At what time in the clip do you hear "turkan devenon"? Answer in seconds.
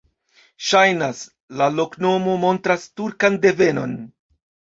3.01-3.93